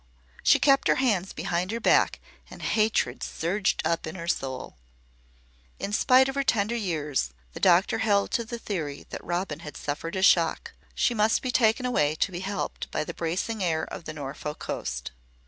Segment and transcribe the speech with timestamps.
[0.41, 2.19] She kept her hands behind her back
[2.49, 4.75] and hatred surged up in her soul.
[5.77, 9.77] In spite of her tender years, the doctor held to the theory that Robin had
[9.77, 13.83] suffered a shock; she must be taken away to be helped by the bracing air
[13.93, 15.11] of the Norfolk coast.